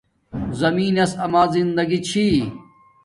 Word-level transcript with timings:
زمین 0.59 0.93
نس 0.97 1.11
اما 1.25 1.43
زنداگی 1.53 1.99
چھی 2.07 2.25